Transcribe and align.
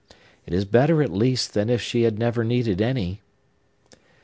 It 0.47 0.53
is 0.55 0.65
better, 0.65 1.03
at 1.03 1.11
least, 1.13 1.53
than 1.53 1.69
if 1.69 1.79
she 1.79 2.01
had 2.01 2.17
never 2.17 2.43
needed 2.43 2.81
any! 2.81 3.21